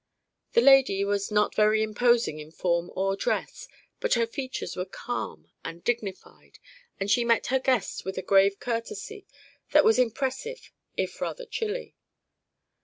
[0.53, 3.67] The lady was not very imposing in form or dress
[3.99, 6.57] but her features were calm and dignified
[6.99, 9.27] and she met her guests with a grave courtesy
[9.73, 11.93] that was impressive if rather chilly.